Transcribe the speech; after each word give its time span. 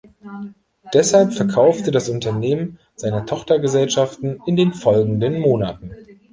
Deshalb 0.95 1.31
verkaufte 1.31 1.91
das 1.91 2.09
Unternehmen 2.09 2.79
seine 2.95 3.23
Tochtergesellschaften 3.27 4.41
in 4.47 4.55
den 4.55 4.73
folgenden 4.73 5.39
Monaten. 5.41 5.91